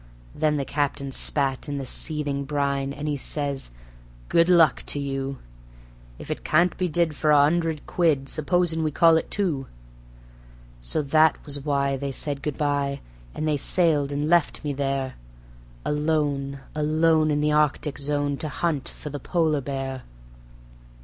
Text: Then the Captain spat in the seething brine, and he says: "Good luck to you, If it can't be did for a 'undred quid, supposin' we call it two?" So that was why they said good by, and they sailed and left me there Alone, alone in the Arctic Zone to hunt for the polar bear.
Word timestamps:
Then 0.33 0.57
the 0.57 0.65
Captain 0.65 1.11
spat 1.11 1.69
in 1.69 1.77
the 1.77 1.85
seething 1.85 2.43
brine, 2.43 2.91
and 2.91 3.07
he 3.07 3.17
says: 3.17 3.69
"Good 4.29 4.49
luck 4.49 4.81
to 4.87 4.97
you, 4.99 5.37
If 6.17 6.31
it 6.31 6.43
can't 6.43 6.75
be 6.75 6.87
did 6.87 7.15
for 7.15 7.29
a 7.29 7.37
'undred 7.43 7.85
quid, 7.85 8.27
supposin' 8.27 8.81
we 8.81 8.89
call 8.89 9.15
it 9.17 9.29
two?" 9.29 9.67
So 10.81 11.03
that 11.03 11.35
was 11.45 11.59
why 11.59 11.97
they 11.97 12.11
said 12.11 12.41
good 12.41 12.57
by, 12.57 13.01
and 13.35 13.47
they 13.47 13.57
sailed 13.57 14.11
and 14.11 14.27
left 14.27 14.63
me 14.63 14.73
there 14.73 15.17
Alone, 15.85 16.61
alone 16.73 17.29
in 17.29 17.39
the 17.39 17.51
Arctic 17.51 17.99
Zone 17.99 18.37
to 18.37 18.49
hunt 18.49 18.89
for 18.89 19.11
the 19.11 19.19
polar 19.19 19.61
bear. 19.61 20.01